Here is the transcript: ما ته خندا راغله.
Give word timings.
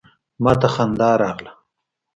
ما 0.43 0.53
ته 0.61 0.67
خندا 0.73 1.11
راغله. 1.21 1.51